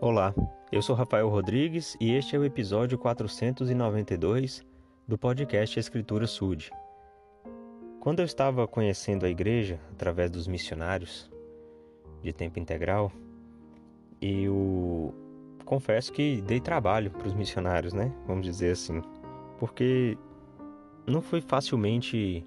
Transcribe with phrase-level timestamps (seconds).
[0.00, 0.34] Olá,
[0.70, 4.64] eu sou Rafael Rodrigues e este é o episódio 492
[5.06, 6.70] do podcast Escritura Sud.
[8.00, 11.30] Quando eu estava conhecendo a igreja através dos missionários
[12.22, 13.10] de tempo integral,
[14.20, 15.14] eu
[15.64, 18.12] confesso que dei trabalho para os missionários, né?
[18.26, 19.02] Vamos dizer assim,
[19.58, 20.16] porque
[21.06, 22.46] não fui facilmente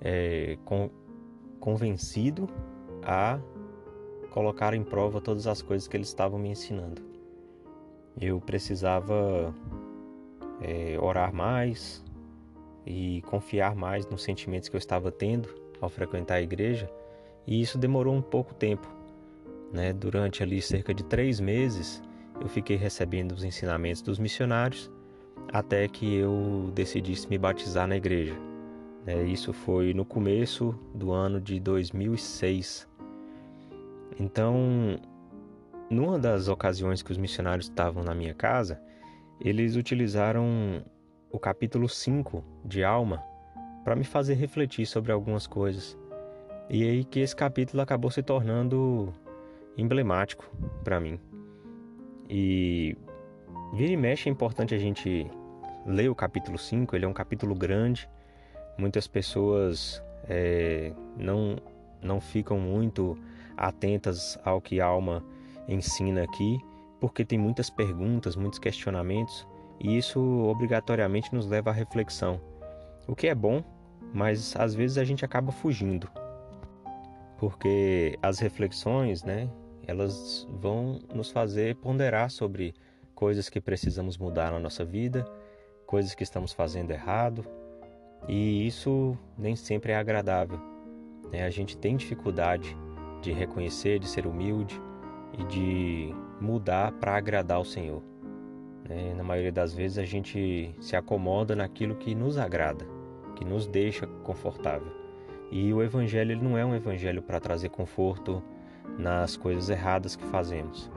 [0.00, 0.90] é, con
[1.60, 2.48] convencido
[3.02, 3.38] a
[4.34, 7.00] colocar em prova todas as coisas que eles estavam me ensinando.
[8.20, 9.54] Eu precisava
[10.60, 12.04] é, orar mais
[12.84, 15.48] e confiar mais nos sentimentos que eu estava tendo
[15.80, 16.90] ao frequentar a igreja,
[17.46, 18.88] e isso demorou um pouco tempo.
[19.72, 19.92] Né?
[19.92, 22.02] Durante ali cerca de três meses,
[22.40, 24.90] eu fiquei recebendo os ensinamentos dos missionários
[25.52, 28.34] até que eu decidisse me batizar na igreja.
[29.06, 32.93] É, isso foi no começo do ano de 2006.
[34.18, 34.98] Então,
[35.90, 38.80] numa das ocasiões que os missionários estavam na minha casa,
[39.40, 40.82] eles utilizaram
[41.30, 43.22] o capítulo 5 de Alma
[43.84, 45.98] para me fazer refletir sobre algumas coisas.
[46.70, 49.12] E aí que esse capítulo acabou se tornando
[49.76, 50.50] emblemático
[50.82, 51.20] para mim.
[52.28, 52.96] E
[53.74, 55.30] vira e mexe é importante a gente
[55.84, 58.08] ler o capítulo 5, ele é um capítulo grande.
[58.78, 61.56] Muitas pessoas é, não,
[62.00, 63.18] não ficam muito
[63.56, 65.24] atentas ao que a alma
[65.68, 66.58] ensina aqui,
[67.00, 69.46] porque tem muitas perguntas, muitos questionamentos,
[69.80, 72.40] e isso obrigatoriamente nos leva à reflexão.
[73.06, 73.62] O que é bom,
[74.12, 76.08] mas às vezes a gente acaba fugindo.
[77.38, 79.50] Porque as reflexões, né,
[79.86, 82.74] elas vão nos fazer ponderar sobre
[83.14, 85.24] coisas que precisamos mudar na nossa vida,
[85.86, 87.44] coisas que estamos fazendo errado,
[88.26, 90.58] e isso nem sempre é agradável.
[91.30, 91.44] Né?
[91.44, 92.76] A gente tem dificuldade
[93.24, 94.80] de reconhecer, de ser humilde
[95.38, 98.02] e de mudar para agradar o Senhor.
[98.86, 99.14] Né?
[99.14, 102.86] Na maioria das vezes a gente se acomoda naquilo que nos agrada,
[103.34, 104.92] que nos deixa confortável.
[105.50, 108.42] E o Evangelho ele não é um Evangelho para trazer conforto
[108.98, 110.90] nas coisas erradas que fazemos.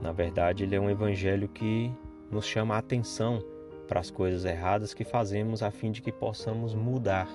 [0.00, 1.92] Na verdade, ele é um Evangelho que
[2.30, 3.44] nos chama a atenção
[3.86, 7.28] para as coisas erradas que fazemos a fim de que possamos mudar,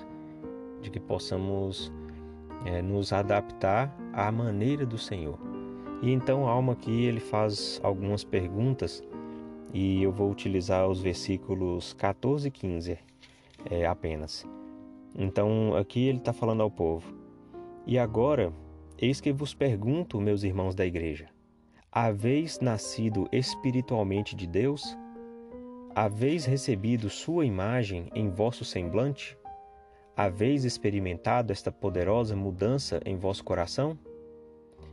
[0.80, 1.92] de que possamos
[2.64, 5.38] é, nos adaptar à maneira do Senhor.
[6.02, 9.02] E então alma aqui ele faz algumas perguntas
[9.72, 12.98] e eu vou utilizar os versículos 14 e 15
[13.70, 14.46] é, apenas.
[15.16, 17.12] Então aqui ele está falando ao povo.
[17.86, 18.52] E agora,
[18.98, 21.28] eis que vos pergunto, meus irmãos da igreja,
[21.90, 24.96] haveis nascido espiritualmente de Deus?
[25.94, 29.36] Haveis recebido sua imagem em vosso semblante?
[30.22, 33.98] Haveis experimentado esta poderosa mudança em vosso coração?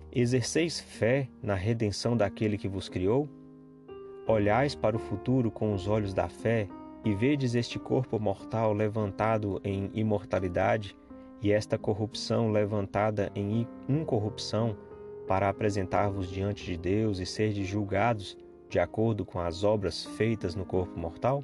[0.10, 3.28] Exerceis fé na redenção daquele que vos criou?
[4.26, 6.66] Olhais para o futuro com os olhos da fé
[7.04, 10.96] e vedes este corpo mortal levantado em imortalidade
[11.42, 14.78] e esta corrupção levantada em incorrupção
[15.28, 18.38] para apresentar-vos diante de Deus e serdes julgados
[18.70, 21.44] de acordo com as obras feitas no corpo mortal?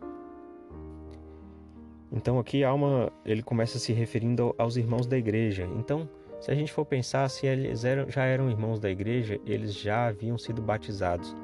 [2.13, 5.67] Então aqui Alma ele começa se referindo aos irmãos da igreja.
[5.75, 6.07] Então,
[6.39, 10.07] se a gente for pensar se eles eram, já eram irmãos da igreja, eles já
[10.07, 11.35] haviam sido batizados.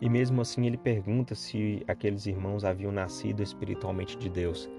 [0.00, 4.70] E mesmo assim ele pergunta se aqueles irmãos haviam nascido espiritualmente de Deus.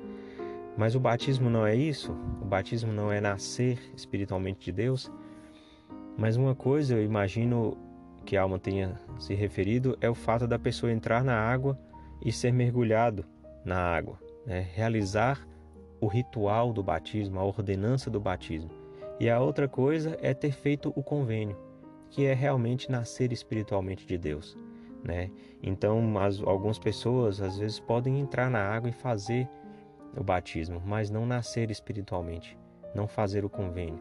[0.77, 2.13] Mas o batismo não é isso?
[2.41, 5.11] O batismo não é nascer espiritualmente de Deus?
[6.17, 7.77] Mas uma coisa eu imagino
[8.25, 11.77] que alma tenha se referido é o fato da pessoa entrar na água
[12.23, 13.25] e ser mergulhado
[13.65, 15.47] na água né, realizar
[15.99, 18.69] o ritual do batismo, a ordenança do batismo.
[19.19, 21.57] E a outra coisa é ter feito o convênio,
[22.09, 24.57] que é realmente nascer espiritualmente de Deus.
[25.03, 25.29] Né?
[25.61, 29.47] Então, as, algumas pessoas às vezes podem entrar na água e fazer
[30.15, 32.57] o batismo, mas não nascer espiritualmente,
[32.93, 33.99] não fazer o convênio.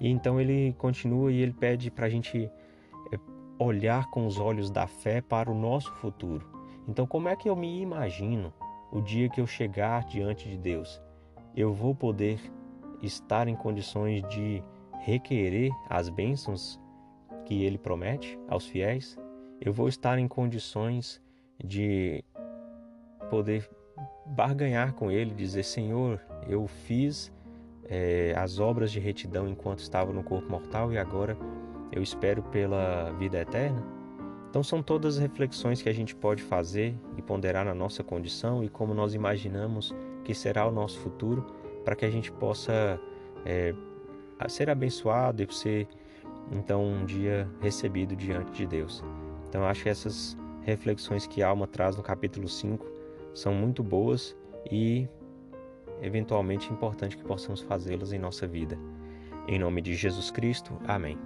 [0.00, 2.50] E então ele continua e ele pede para a gente
[3.12, 3.18] é,
[3.58, 6.46] olhar com os olhos da fé para o nosso futuro.
[6.88, 8.52] Então, como é que eu me imagino
[8.92, 11.00] o dia que eu chegar diante de Deus,
[11.54, 12.40] eu vou poder
[13.02, 14.62] estar em condições de
[15.00, 16.78] requerer as bênçãos
[17.44, 19.18] que Ele promete aos fiéis?
[19.60, 21.20] Eu vou estar em condições
[21.62, 22.24] de
[23.28, 23.68] poder
[24.26, 27.32] barganhar com Ele, dizer: Senhor, eu fiz
[27.84, 31.36] é, as obras de retidão enquanto estava no corpo mortal e agora
[31.92, 33.99] eu espero pela vida eterna?
[34.50, 38.64] Então, são todas as reflexões que a gente pode fazer e ponderar na nossa condição
[38.64, 39.94] e como nós imaginamos
[40.24, 41.46] que será o nosso futuro,
[41.84, 43.00] para que a gente possa
[43.46, 43.72] é,
[44.48, 45.86] ser abençoado e ser,
[46.50, 49.04] então, um dia recebido diante de Deus.
[49.48, 52.84] Então, acho que essas reflexões que a alma traz no capítulo 5
[53.32, 54.36] são muito boas
[54.68, 55.08] e
[56.02, 58.76] eventualmente importante que possamos fazê-las em nossa vida.
[59.46, 61.16] Em nome de Jesus Cristo, amém.